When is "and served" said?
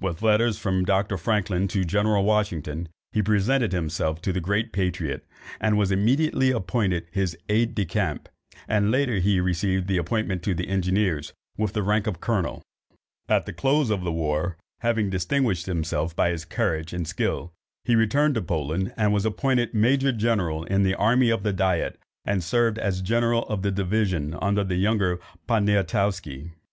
22.24-22.78